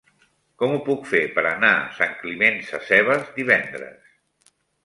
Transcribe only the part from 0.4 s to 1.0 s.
Com ho